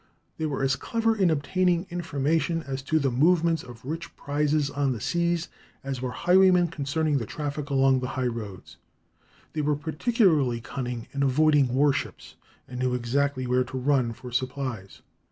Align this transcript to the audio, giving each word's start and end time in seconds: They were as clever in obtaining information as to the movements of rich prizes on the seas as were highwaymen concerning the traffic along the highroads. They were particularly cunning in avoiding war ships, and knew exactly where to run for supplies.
They 0.39 0.47
were 0.47 0.63
as 0.63 0.75
clever 0.75 1.15
in 1.15 1.29
obtaining 1.29 1.85
information 1.91 2.63
as 2.63 2.81
to 2.81 2.97
the 2.97 3.11
movements 3.11 3.61
of 3.61 3.85
rich 3.85 4.17
prizes 4.17 4.71
on 4.71 4.93
the 4.93 4.99
seas 4.99 5.47
as 5.83 6.01
were 6.01 6.09
highwaymen 6.09 6.69
concerning 6.69 7.19
the 7.19 7.27
traffic 7.27 7.69
along 7.69 7.99
the 7.99 8.07
highroads. 8.17 8.77
They 9.53 9.61
were 9.61 9.75
particularly 9.75 10.59
cunning 10.59 11.05
in 11.13 11.21
avoiding 11.21 11.67
war 11.75 11.93
ships, 11.93 12.33
and 12.67 12.79
knew 12.79 12.95
exactly 12.95 13.45
where 13.45 13.63
to 13.63 13.77
run 13.77 14.11
for 14.13 14.31
supplies. 14.31 15.03